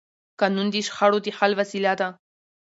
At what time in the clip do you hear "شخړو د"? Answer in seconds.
0.87-1.27